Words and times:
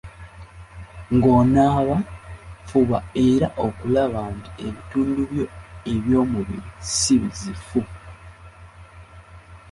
Ng'onaaba, 1.15 1.95
fuba 2.67 2.97
era 3.27 3.47
okulaba 3.65 4.21
nti 4.35 4.49
ebitundu 4.67 5.21
byo 5.31 5.45
eby'omubiri 5.93 6.59
si 6.99 7.13
bizifu. 7.21 7.81